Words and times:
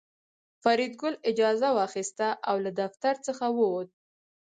فریدګل 0.61 1.15
اجازه 1.31 1.67
واخیسته 1.77 2.27
او 2.49 2.55
له 2.65 2.71
دفتر 2.81 3.13
څخه 3.27 3.45
ووت 3.57 3.89